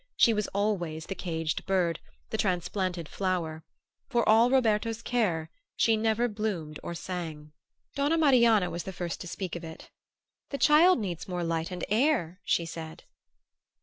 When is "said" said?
12.65-13.03